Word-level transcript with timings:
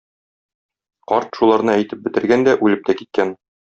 Карт 1.13 1.39
шуларны 1.41 1.77
әйтеп 1.77 2.05
бетергән 2.09 2.51
дә 2.51 2.61
үлеп 2.67 2.87
тә 2.93 3.01
киткән. 3.03 3.41